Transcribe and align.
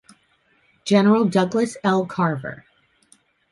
General 0.83 1.25
Douglas 1.25 1.77
L. 1.83 2.07
Carver. 2.07 2.65